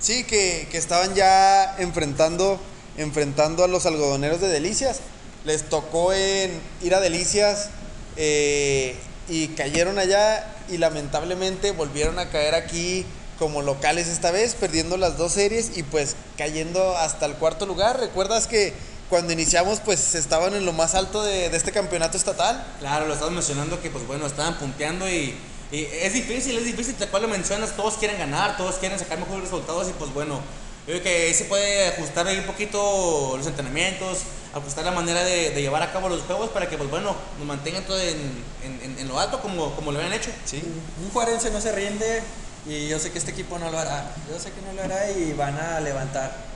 Sí, 0.00 0.24
que, 0.24 0.68
que 0.70 0.76
estaban 0.76 1.14
ya 1.14 1.76
enfrentando, 1.78 2.58
enfrentando 2.96 3.64
a 3.64 3.68
los 3.68 3.86
algodoneros 3.86 4.40
de 4.40 4.48
Delicias. 4.48 5.00
Les 5.44 5.62
tocó 5.68 6.12
en 6.12 6.60
ir 6.82 6.94
a 6.94 7.00
Delicias 7.00 7.70
eh, 8.16 8.96
y 9.28 9.48
cayeron 9.48 9.98
allá 9.98 10.52
y 10.68 10.78
lamentablemente 10.78 11.72
volvieron 11.72 12.18
a 12.18 12.30
caer 12.30 12.54
aquí 12.54 13.06
como 13.38 13.62
locales 13.62 14.08
esta 14.08 14.30
vez, 14.30 14.54
perdiendo 14.54 14.96
las 14.96 15.18
dos 15.18 15.32
series 15.32 15.76
y 15.76 15.82
pues 15.82 16.16
cayendo 16.36 16.96
hasta 16.96 17.26
el 17.26 17.34
cuarto 17.34 17.66
lugar. 17.66 17.98
¿Recuerdas 17.98 18.46
que 18.46 18.72
cuando 19.08 19.32
iniciamos 19.32 19.80
pues 19.80 20.14
estaban 20.14 20.54
en 20.54 20.64
lo 20.64 20.72
más 20.72 20.94
alto 20.94 21.22
de, 21.22 21.50
de 21.50 21.56
este 21.56 21.72
campeonato 21.72 22.16
estatal? 22.16 22.64
Claro, 22.80 23.06
lo 23.06 23.14
estabas 23.14 23.34
mencionando 23.34 23.80
que 23.80 23.90
pues 23.90 24.06
bueno, 24.06 24.26
estaban 24.26 24.58
punteando 24.58 25.08
y 25.08 25.36
y 25.74 25.88
es 25.92 26.12
difícil, 26.12 26.56
es 26.56 26.64
difícil, 26.64 26.94
tal 26.94 27.08
cual 27.08 27.22
lo 27.22 27.28
mencionas, 27.28 27.74
todos 27.74 27.94
quieren 27.94 28.16
ganar, 28.16 28.56
todos 28.56 28.76
quieren 28.76 28.96
sacar 28.96 29.18
mejores 29.18 29.42
resultados 29.42 29.88
y 29.88 29.92
pues 29.92 30.14
bueno, 30.14 30.40
yo 30.86 30.92
creo 30.92 31.02
que 31.02 31.34
se 31.34 31.46
puede 31.46 31.88
ajustar 31.88 32.28
ahí 32.28 32.38
un 32.38 32.44
poquito 32.44 33.34
los 33.36 33.44
entrenamientos, 33.46 34.18
ajustar 34.54 34.84
la 34.84 34.92
manera 34.92 35.24
de, 35.24 35.50
de, 35.50 35.62
llevar 35.62 35.82
a 35.82 35.90
cabo 35.90 36.08
los 36.08 36.22
juegos 36.22 36.50
para 36.50 36.68
que 36.68 36.78
pues 36.78 36.88
bueno, 36.90 37.16
nos 37.38 37.46
mantengan 37.46 37.82
todo 37.84 37.98
en, 38.00 38.44
en, 38.62 38.98
en 39.00 39.08
lo 39.08 39.18
alto 39.18 39.40
como, 39.40 39.74
como 39.74 39.90
lo 39.90 39.98
habían 39.98 40.12
hecho. 40.12 40.30
Sí. 40.44 40.62
Un 41.02 41.10
juarense 41.10 41.50
no 41.50 41.60
se 41.60 41.72
rinde 41.72 42.22
y 42.66 42.86
yo 42.86 43.00
sé 43.00 43.10
que 43.10 43.18
este 43.18 43.32
equipo 43.32 43.58
no 43.58 43.68
lo 43.70 43.78
hará, 43.78 44.14
yo 44.30 44.38
sé 44.38 44.52
que 44.52 44.60
no 44.60 44.74
lo 44.74 44.82
hará 44.82 45.10
y 45.10 45.32
van 45.32 45.58
a 45.58 45.80
levantar. 45.80 46.53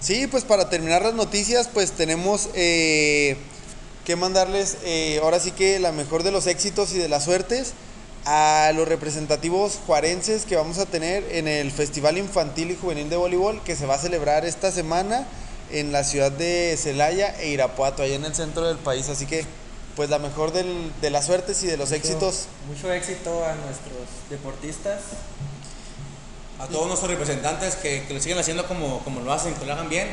Sí, 0.00 0.26
pues 0.28 0.44
para 0.44 0.70
terminar 0.70 1.02
las 1.02 1.14
noticias, 1.14 1.68
pues 1.72 1.92
tenemos 1.92 2.50
eh, 2.54 3.36
que 4.04 4.14
mandarles 4.16 4.78
eh, 4.84 5.18
ahora 5.22 5.40
sí 5.40 5.50
que 5.50 5.78
la 5.80 5.92
mejor 5.92 6.22
de 6.22 6.30
los 6.30 6.46
éxitos 6.46 6.92
y 6.92 6.98
de 6.98 7.08
las 7.08 7.24
suertes 7.24 7.72
a 8.24 8.72
los 8.74 8.86
representativos 8.86 9.78
juarenses 9.86 10.44
que 10.44 10.54
vamos 10.54 10.78
a 10.78 10.86
tener 10.86 11.24
en 11.30 11.48
el 11.48 11.70
Festival 11.70 12.18
Infantil 12.18 12.70
y 12.70 12.76
Juvenil 12.76 13.10
de 13.10 13.16
Voleibol 13.16 13.62
que 13.64 13.74
se 13.74 13.86
va 13.86 13.94
a 13.94 13.98
celebrar 13.98 14.44
esta 14.44 14.70
semana 14.70 15.26
en 15.70 15.92
la 15.92 16.04
ciudad 16.04 16.30
de 16.30 16.76
Celaya 16.78 17.34
e 17.40 17.48
Irapuato, 17.48 18.02
allá 18.02 18.14
en 18.14 18.24
el 18.24 18.34
centro 18.34 18.66
del 18.66 18.78
país. 18.78 19.08
Así 19.08 19.26
que, 19.26 19.44
pues 19.96 20.10
la 20.10 20.18
mejor 20.18 20.52
del, 20.52 20.92
de 21.00 21.10
las 21.10 21.26
suertes 21.26 21.62
y 21.62 21.66
de 21.66 21.76
los 21.76 21.90
mucho, 21.90 21.96
éxitos. 21.96 22.46
Mucho 22.68 22.92
éxito 22.92 23.44
a 23.44 23.54
nuestros 23.54 24.06
deportistas. 24.30 25.00
A 26.58 26.66
todos 26.66 26.86
nuestros 26.86 27.10
representantes 27.10 27.76
que, 27.76 28.04
que, 28.06 28.14
lo 28.14 28.20
sigan 28.20 28.38
haciendo 28.38 28.66
como, 28.66 29.00
como 29.04 29.20
lo 29.20 29.32
hacen, 29.32 29.54
que 29.54 29.64
lo 29.64 29.72
hagan 29.72 29.88
bien, 29.88 30.08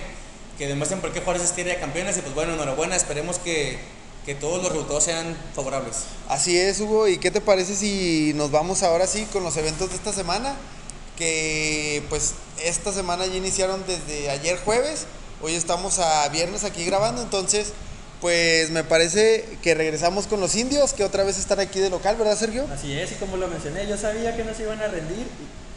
que 0.58 0.68
demuestren 0.68 1.02
por 1.02 1.12
qué 1.12 1.22
Juárez 1.22 1.44
es 1.44 1.54
tierra 1.54 1.72
de 1.72 1.80
campeones 1.80 2.18
y 2.18 2.22
pues 2.22 2.36
bueno, 2.36 2.54
enhorabuena, 2.54 2.96
esperemos 2.96 3.40
que 3.40 3.80
que 4.26 4.34
todos 4.34 4.62
los 4.64 4.72
resultados 4.72 5.04
sean 5.04 5.38
favorables. 5.54 5.98
Así 6.28 6.58
es, 6.58 6.80
Hugo. 6.80 7.08
¿Y 7.08 7.20
qué 7.20 7.30
te 7.30 7.42
parece 7.42 7.76
si 7.76 8.34
nos 8.36 8.50
vamos 8.50 8.82
ahora 8.82 9.06
sí 9.06 9.28
con 9.32 9.44
los 9.44 9.56
eventos 9.56 9.90
de 9.90 9.96
esta 9.96 10.12
semana? 10.12 10.56
Que 11.16 12.04
pues 12.10 12.34
esta 12.64 12.92
semana 12.92 13.26
ya 13.28 13.36
iniciaron 13.36 13.84
desde 13.86 14.32
ayer 14.32 14.60
jueves. 14.66 15.06
Hoy 15.42 15.54
estamos 15.54 16.00
a 16.00 16.28
viernes 16.30 16.64
aquí 16.64 16.84
grabando, 16.86 17.22
entonces 17.22 17.74
pues 18.22 18.70
me 18.72 18.84
parece 18.84 19.46
que 19.62 19.76
regresamos 19.76 20.28
con 20.28 20.40
los 20.40 20.56
indios, 20.56 20.94
que 20.94 21.04
otra 21.04 21.24
vez 21.24 21.38
están 21.38 21.60
aquí 21.60 21.80
de 21.80 21.90
local, 21.90 22.16
¿verdad, 22.16 22.38
Sergio? 22.38 22.66
Así 22.74 22.98
es, 22.98 23.12
y 23.12 23.16
como 23.16 23.38
lo 23.38 23.48
mencioné, 23.48 23.88
yo 23.88 23.98
sabía 23.98 24.36
que 24.36 24.44
no 24.44 24.54
se 24.54 24.64
iban 24.64 24.82
a 24.82 24.88
rendir 24.88 25.28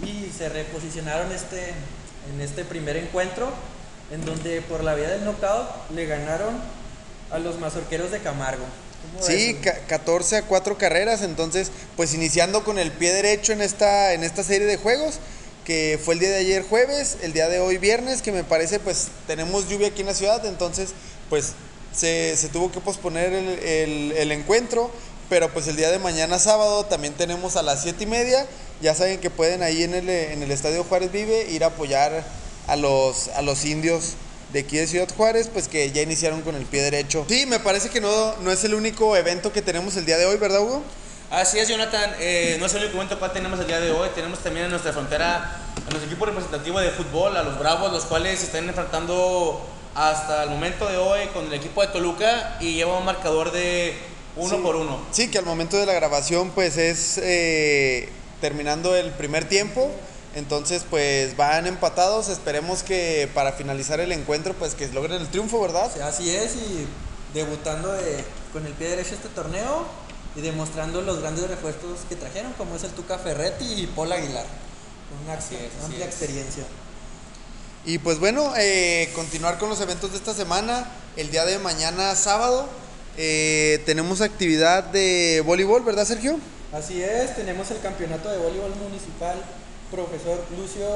y, 0.05 0.31
se 0.37 0.49
reposicionaron 0.49 1.33
este, 1.33 1.73
en 2.33 2.41
este 2.41 2.65
primer 2.65 2.97
encuentro, 2.97 3.51
en 4.13 4.25
donde 4.25 4.63
por 4.63 4.85
la 4.85 4.95
vía 4.95 5.11
del 5.11 5.25
knockout 5.25 5.91
le 5.95 6.07
ganaron 6.07 6.55
a 7.31 7.39
los 7.39 7.59
mazorqueros 7.59 8.11
de 8.11 8.21
Camargo. 8.21 8.65
¿Cómo 9.13 9.27
Sí, 9.27 9.55
ves? 9.55 9.63
ca- 9.63 9.81
14 9.89 10.37
a 10.37 10.43
4 10.43 10.79
carreras, 10.79 11.23
entonces 11.23 11.71
pues 11.97 12.15
iniciando 12.15 12.65
con 12.65 12.79
el 12.79 12.93
pie 12.93 13.13
derecho 13.13 13.53
en 13.53 13.61
esta, 13.61 14.13
en 14.15 14.23
esta 14.23 14.43
serie 14.45 14.67
de 14.67 14.77
juegos, 14.77 15.19
que 15.65 16.01
fue 16.03 16.15
el 16.15 16.21
día 16.21 16.31
de 16.31 16.37
ayer 16.37 16.63
jueves, 16.63 17.19
el 17.23 17.33
día 17.33 17.49
de 17.49 17.59
hoy 17.61 17.77
viernes, 17.79 18.23
que 18.23 18.33
me 18.33 18.45
parece 18.45 18.79
pues 18.79 19.09
tenemos 19.27 19.69
lluvia 19.69 19.89
aquí 19.89 20.01
en 20.01 20.07
la 20.07 20.15
ciudad, 20.15 20.47
entonces 20.47 20.91
pues 21.29 21.53
se, 21.93 22.37
se 22.37 22.49
tuvo 22.49 22.71
que 22.71 22.81
posponer 22.81 23.33
el, 23.33 24.13
el- 24.13 24.33
encuentro, 24.33 24.91
pero 25.29 25.53
pues 25.53 25.67
el 25.69 25.77
día 25.77 25.91
de 25.91 25.99
mañana 25.99 26.39
sábado 26.39 26.85
también 26.87 27.15
tenemos 27.15 27.57
a 27.57 27.63
las 27.63 27.83
7 27.83 28.05
y 28.05 28.07
media, 28.07 28.47
ya 28.81 28.95
saben 28.95 29.21
que 29.21 29.31
pueden 29.31 29.63
ahí 29.63 29.83
en 29.83 29.95
el, 29.95 30.09
en 30.09 30.43
el 30.43 30.51
Estadio 30.51 30.85
Juárez 30.85 31.11
Vive 31.13 31.51
ir 31.51 31.65
a 31.65 31.69
apoyar 31.69 32.25
a 32.67 32.77
los, 32.77 33.29
a 33.29 33.43
los 33.43 33.65
indios 33.65 34.15
de 34.53 34.61
aquí 34.61 34.79
de 34.79 34.87
Ciudad 34.87 35.09
Juárez, 35.15 35.51
pues 35.53 35.69
que 35.69 35.91
ya 35.93 36.01
iniciaron 36.01 36.41
con 36.43 36.55
el 36.55 36.65
pie 36.65 36.81
derecho. 36.83 37.27
Sí, 37.29 37.45
me 37.47 37.59
parece 37.61 37.91
que 37.91 38.01
no, 38.01 38.37
no 38.39 38.51
es 38.51 38.65
el 38.65 38.73
único 38.75 39.15
evento 39.17 39.53
que 39.53 39.61
tenemos 39.61 39.97
el 39.97 40.07
día 40.07 40.17
de 40.17 40.25
hoy, 40.25 40.37
¿verdad, 40.39 40.63
Hugo? 40.63 40.83
Así 41.31 41.59
es, 41.59 41.69
Jonathan. 41.69 42.15
Eh, 42.21 42.57
no 42.59 42.65
es 42.65 42.73
el 42.73 42.81
único 42.85 42.95
momento 42.97 43.19
cual 43.19 43.35
tenemos 43.35 43.61
el 43.61 43.67
día 43.67 43.81
de 43.81 43.91
hoy. 43.91 44.09
Tenemos 44.15 44.39
también 44.39 44.65
en 44.65 44.71
nuestra 44.71 44.95
frontera 44.95 45.37
a 45.77 45.91
nuestro 45.91 46.07
equipo 46.07 46.25
representativo 46.25 46.81
de 46.81 46.91
fútbol, 46.91 47.37
a 47.37 47.43
los 47.43 47.59
Bravos, 47.59 47.93
los 47.93 48.07
cuales 48.07 48.43
están 48.43 48.67
enfrentando 48.67 49.61
hasta 49.95 50.45
el 50.45 50.51
momento 50.51 50.87
de 50.89 50.97
hoy 50.97 51.27
con 51.29 51.47
el 51.47 51.53
equipo 51.55 51.81
de 51.83 51.89
Toluca 51.89 52.57
y 52.61 52.75
lleva 52.75 52.99
un 52.99 53.05
marcador 53.05 53.51
de 53.53 53.97
uno 54.37 54.57
Sí. 54.57 54.63
por 54.63 54.77
uno. 54.77 55.01
Sí, 55.11 55.31
que 55.31 55.39
al 55.39 55.45
momento 55.45 55.77
de 55.77 55.87
la 55.87 55.93
grabación, 55.95 56.51
pues 56.51 56.77
es 56.77 57.19
eh, 57.23 58.09
terminando 58.41 58.95
el 58.97 59.11
primer 59.13 59.49
tiempo. 59.49 59.91
Entonces, 60.35 60.85
pues 60.89 61.37
van 61.37 61.67
empatados. 61.67 62.29
Esperemos 62.29 62.83
que 62.85 63.29
para 63.35 63.53
finalizar 63.53 63.99
el 63.99 64.13
encuentro, 64.13 64.55
pues 64.55 64.75
que 64.75 64.87
logren 64.89 65.21
el 65.21 65.29
triunfo, 65.29 65.61
¿verdad? 65.61 65.93
Sea, 65.93 66.07
así 66.09 66.31
es, 66.31 66.55
y 66.55 66.87
debutando 67.35 67.93
de- 67.93 68.25
con 68.53 68.65
el 68.67 68.73
pie 68.75 68.89
derecho 68.89 69.15
este 69.15 69.29
torneo 69.31 69.85
y 70.37 70.41
demostrando 70.41 71.01
los 71.03 71.21
grandes 71.21 71.49
refuerzos 71.49 72.01
que 72.09 72.15
trajeron, 72.15 72.53
como 72.53 72.77
es 72.77 72.85
el 72.85 72.91
Tuca 72.93 73.19
Ferretti 73.19 73.65
y 73.83 73.87
Paul 73.89 74.13
Aguilar, 74.13 74.45
con 75.09 75.25
una 75.25 75.39
Así 75.39 75.57
es, 75.57 75.63
así 75.77 75.85
amplia 75.87 76.07
es. 76.07 76.15
Y 77.85 77.99
pues 77.99 78.19
bueno, 78.19 78.53
eh, 78.57 79.11
continuar 79.15 79.59
con 79.59 79.69
los 79.69 79.81
eventos 79.81 80.11
de 80.13 80.19
esta 80.19 80.35
semana. 80.35 80.87
El 81.17 81.31
día 81.31 81.45
de 81.45 81.59
mañana, 81.59 82.15
sábado, 82.15 82.69
eh, 83.17 83.83
tenemos 83.87 84.21
actividad 84.21 84.85
de 84.85 85.43
voleibol, 85.45 85.83
¿verdad, 85.83 86.05
Sergio? 86.05 86.39
Así 86.73 87.03
es, 87.03 87.35
tenemos 87.35 87.71
el 87.71 87.81
campeonato 87.81 88.31
de 88.31 88.39
voleibol 88.39 88.75
municipal 88.77 89.37
profesor 89.91 90.45
Lucio 90.57 90.87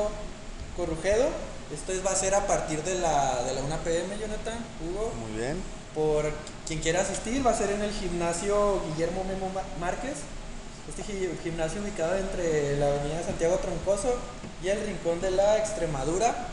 Corrujedo. 0.77 1.29
Esto 1.73 1.93
es- 1.93 2.05
va 2.05 2.11
a 2.13 2.17
ser 2.17 2.35
a 2.35 2.47
partir 2.47 2.83
de 2.83 2.97
la, 2.97 3.43
de 3.45 3.55
la 3.55 3.63
1 3.63 3.77
pm, 3.79 4.19
Jonathan, 4.19 4.59
Hugo. 4.85 5.13
Muy 5.27 5.39
bien. 5.41 5.57
Por 5.95 6.31
quien 6.67 6.81
quiera 6.81 7.01
asistir, 7.01 7.45
va 7.45 7.53
a 7.53 7.57
ser 7.59 7.71
en 7.71 7.81
el 7.83 7.91
gimnasio 7.93 8.83
Guillermo 8.89 9.25
Memo 9.25 9.51
Márquez. 9.81 10.15
Este 10.89 11.03
gi- 11.05 11.31
gimnasio 11.43 11.81
ubicado 11.81 12.17
entre 12.19 12.77
la 12.77 12.87
avenida 12.89 13.23
Santiago 13.25 13.57
Troncoso 13.57 14.15
y 14.63 14.69
el 14.69 14.85
Rincón 14.85 15.21
de 15.23 15.31
la 15.31 15.57
Extremadura. 15.59 16.49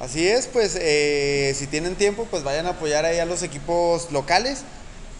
Así 0.00 0.26
es, 0.26 0.48
pues 0.48 0.76
eh, 0.80 1.54
si 1.56 1.68
tienen 1.68 1.94
tiempo, 1.94 2.26
pues 2.28 2.42
vayan 2.42 2.66
a 2.66 2.70
apoyar 2.70 3.04
ahí 3.04 3.18
a 3.20 3.24
los 3.24 3.42
equipos 3.42 4.10
locales. 4.10 4.62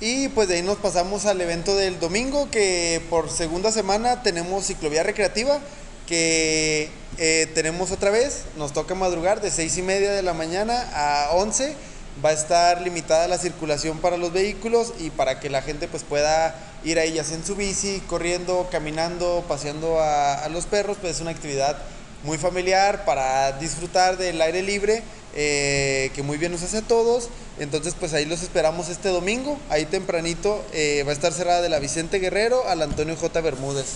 Y 0.01 0.29
pues 0.31 0.49
de 0.49 0.57
ahí 0.57 0.63
nos 0.63 0.79
pasamos 0.79 1.27
al 1.27 1.41
evento 1.41 1.77
del 1.77 2.01
domingo, 2.01 2.51
que 2.51 3.01
por 3.09 3.31
segunda 3.31 3.71
semana 3.71 4.23
tenemos 4.23 4.67
ciclovía 4.67 5.05
recreativa, 5.05 5.61
que 6.09 6.91
eh, 7.19 7.49
tenemos 7.55 7.93
otra 7.93 8.11
vez, 8.11 8.43
nos 8.57 8.73
toca 8.73 8.97
madrugar 8.97 9.41
de 9.41 9.53
6 9.53 9.79
y 9.79 9.83
media 9.83 10.13
de 10.13 10.23
la 10.23 10.35
mañana 10.35 10.91
a 10.93 11.31
11. 11.35 11.75
Va 12.25 12.31
a 12.31 12.33
estar 12.33 12.81
limitada 12.83 13.29
la 13.29 13.39
circulación 13.39 13.99
para 13.99 14.17
los 14.17 14.33
vehículos 14.33 14.93
y 14.99 15.11
para 15.11 15.41
que 15.41 15.51
la 15.51 15.63
gente 15.63 15.89
pues 15.89 16.03
pueda 16.03 16.55
ir 16.85 16.99
ahí 16.99 17.13
ya 17.13 17.23
en 17.23 17.45
su 17.45 17.57
bici, 17.57 18.03
corriendo, 18.09 18.69
caminando, 18.71 19.45
paseando 19.49 20.01
a, 20.01 20.35
a 20.35 20.49
los 20.49 20.67
perros, 20.67 20.97
pues 21.01 21.17
es 21.17 21.21
una 21.21 21.31
actividad 21.31 21.77
muy 22.25 22.39
familiar 22.39 23.05
para 23.05 23.53
disfrutar 23.53 24.17
del 24.17 24.41
aire 24.41 24.63
libre 24.63 25.03
eh, 25.37 26.13
que 26.15 26.23
muy 26.23 26.39
bien 26.39 26.53
nos 26.53 26.63
hace 26.63 26.79
a 26.79 26.83
todos. 26.83 27.29
Entonces, 27.59 27.95
pues 27.99 28.15
ahí 28.15 28.25
los 28.25 28.43
esperamos 28.43 28.89
este 28.89 29.09
domingo. 29.09 29.59
Ahí 29.69 29.85
tempranito 29.85 30.65
eh, 30.73 31.03
va 31.07 31.11
a 31.11 31.15
estar 31.15 31.33
cerrada 31.33 31.61
de 31.61 31.69
la 31.69 31.79
Vicente 31.79 32.19
Guerrero 32.19 32.69
al 32.69 32.83
Antonio 32.83 33.17
J. 33.17 33.41
Bermúdez. 33.41 33.87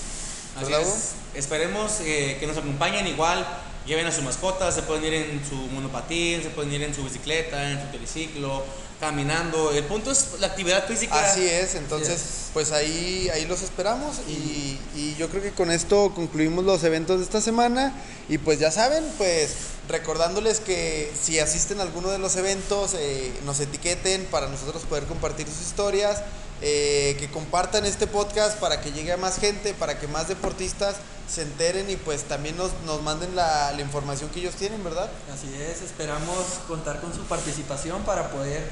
Así 0.57 0.73
¿Verdad, 0.73 0.83
es. 0.83 1.13
Esperemos 1.35 2.01
eh, 2.01 2.37
que 2.41 2.47
nos 2.47 2.57
acompañen 2.57 3.07
igual, 3.07 3.47
lleven 3.88 4.07
a 4.07 4.12
sus 4.12 4.23
mascotas, 4.23 4.75
se 4.75 4.83
pueden 4.83 5.04
ir 5.04 5.14
en 5.14 5.42
su 5.49 5.57
monopatín, 5.57 6.42
se 6.42 6.50
pueden 6.50 6.73
ir 6.73 6.83
en 6.83 6.95
su 6.95 7.02
bicicleta, 7.02 7.71
en 7.71 7.80
su 7.80 7.97
triciclo, 7.97 8.62
caminando. 9.00 9.73
El 9.73 9.85
punto 9.85 10.11
es 10.11 10.37
la 10.38 10.49
actividad 10.49 10.87
física. 10.87 11.18
Así 11.18 11.47
es, 11.49 11.75
entonces 11.75 12.50
pues 12.52 12.71
ahí, 12.73 13.28
ahí 13.33 13.47
los 13.47 13.62
esperamos 13.62 14.18
y, 14.28 14.78
y 14.95 15.16
yo 15.18 15.28
creo 15.28 15.42
que 15.42 15.52
con 15.52 15.71
esto 15.71 16.12
concluimos 16.14 16.64
los 16.64 16.85
eventos 16.85 17.18
de 17.18 17.25
esta 17.25 17.40
semana 17.40 17.95
y 18.28 18.38
pues 18.38 18.59
ya 18.59 18.71
saben, 18.71 19.04
pues 19.16 19.57
recordándoles 19.88 20.61
que 20.61 21.11
si 21.21 21.38
asisten 21.38 21.80
a 21.80 21.83
alguno 21.83 22.11
de 22.11 22.18
los 22.18 22.37
eventos 22.37 22.95
eh, 22.95 23.33
nos 23.45 23.59
etiqueten 23.61 24.26
para 24.26 24.49
nosotros 24.49 24.83
poder 24.83 25.04
compartir 25.04 25.47
sus 25.47 25.66
historias, 25.66 26.23
eh, 26.61 27.16
que 27.18 27.30
compartan 27.30 27.87
este 27.87 28.07
podcast 28.07 28.59
para 28.59 28.80
que 28.80 28.92
llegue 28.92 29.12
a 29.12 29.16
más 29.16 29.38
gente, 29.38 29.75
para 29.75 29.99
que 29.99 30.09
más 30.09 30.28
deportistas 30.28 30.97
se 31.29 31.43
enteren 31.43 31.91
y 31.91 31.97
pues 31.97 32.25
también 32.25 32.57
nos, 32.57 32.73
nos 32.87 33.03
manden 33.03 33.37
la, 33.37 33.73
la 33.73 33.81
información 33.83 34.31
que 34.31 34.41
ellos 34.41 34.55
tienen, 34.55 34.83
¿verdad? 34.83 35.11
Así 35.33 35.55
es, 35.55 35.83
esperamos 35.83 36.45
contar 36.67 37.01
con 37.01 37.13
su 37.15 37.21
participación 37.23 38.03
para 38.03 38.31
poder 38.31 38.69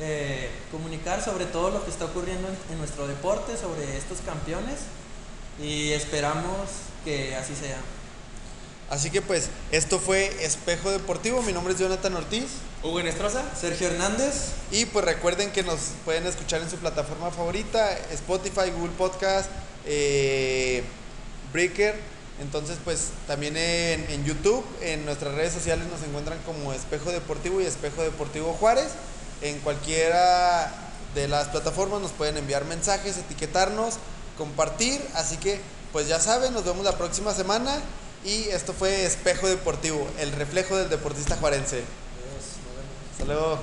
eh, 0.00 0.50
comunicar 0.70 1.22
sobre 1.22 1.44
todo 1.46 1.70
lo 1.70 1.84
que 1.84 1.90
está 1.90 2.06
ocurriendo 2.06 2.48
en, 2.48 2.56
en 2.72 2.78
nuestro 2.78 3.06
deporte, 3.06 3.56
sobre 3.56 3.96
estos 3.96 4.18
campeones 4.24 4.80
y 5.60 5.92
esperamos 5.92 6.68
que 7.04 7.36
así 7.36 7.54
sea. 7.54 7.78
Así 8.90 9.10
que 9.10 9.22
pues 9.22 9.48
esto 9.72 9.98
fue 9.98 10.44
Espejo 10.44 10.90
Deportivo, 10.90 11.42
mi 11.42 11.52
nombre 11.52 11.74
es 11.74 11.80
Jonathan 11.80 12.14
Ortiz. 12.16 12.46
Hugo 12.82 13.02
Nestroza. 13.02 13.42
Sergio 13.58 13.88
Hernández, 13.88 14.52
Y 14.70 14.84
pues 14.86 15.04
recuerden 15.04 15.50
que 15.52 15.62
nos 15.62 15.78
pueden 16.04 16.26
escuchar 16.26 16.60
en 16.60 16.70
su 16.70 16.76
plataforma 16.76 17.30
favorita, 17.30 17.96
Spotify, 18.12 18.70
Google 18.76 18.92
Podcast, 18.98 19.48
eh, 19.86 20.84
Breaker. 21.54 21.94
Entonces 22.42 22.76
pues 22.84 23.10
también 23.26 23.56
en, 23.56 24.04
en 24.10 24.24
YouTube, 24.24 24.64
en 24.82 25.06
nuestras 25.06 25.34
redes 25.34 25.54
sociales 25.54 25.86
nos 25.86 26.02
encuentran 26.02 26.38
como 26.44 26.74
Espejo 26.74 27.10
Deportivo 27.12 27.62
y 27.62 27.64
Espejo 27.64 28.02
Deportivo 28.02 28.52
Juárez. 28.52 28.88
En 29.40 29.60
cualquiera 29.60 30.70
de 31.14 31.28
las 31.28 31.48
plataformas 31.48 32.02
nos 32.02 32.10
pueden 32.10 32.36
enviar 32.36 32.64
mensajes, 32.64 33.16
etiquetarnos, 33.16 33.94
compartir. 34.36 35.00
Así 35.14 35.36
que 35.36 35.60
pues 35.92 36.08
ya 36.08 36.18
saben, 36.18 36.52
nos 36.52 36.64
vemos 36.64 36.84
la 36.84 36.98
próxima 36.98 37.32
semana. 37.32 37.80
Y 38.24 38.48
esto 38.48 38.72
fue 38.72 39.04
Espejo 39.04 39.46
Deportivo, 39.46 40.08
el 40.18 40.32
reflejo 40.32 40.76
del 40.76 40.88
deportista 40.88 41.36
juarense. 41.36 41.84
Hasta 43.12 43.24
luego. 43.26 43.60